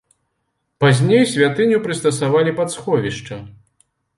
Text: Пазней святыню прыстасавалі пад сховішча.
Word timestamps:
Пазней 0.83 1.21
святыню 1.33 1.77
прыстасавалі 1.85 2.57
пад 2.61 2.69
сховішча. 2.77 3.35